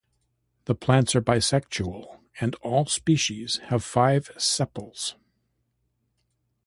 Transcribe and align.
The 0.65 0.73
plants 0.73 1.13
are 1.15 1.21
bisexual, 1.21 2.21
and 2.39 2.55
all 2.63 2.87
species 2.87 3.57
have 3.67 3.83
five 3.83 4.31
sepals. 4.35 5.15